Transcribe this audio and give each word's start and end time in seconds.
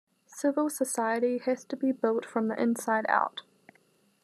Civil 0.25 0.71
society 0.71 1.37
has 1.37 1.63
to 1.65 1.77
be 1.77 1.91
built 1.91 2.25
from 2.25 2.47
the 2.47 2.59
inside 2.59 3.05
out. 3.07 3.43